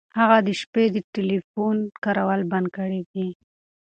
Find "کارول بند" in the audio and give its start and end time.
2.03-2.67